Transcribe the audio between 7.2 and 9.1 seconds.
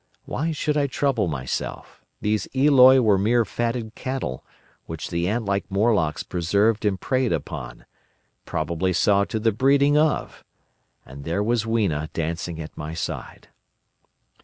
upon—probably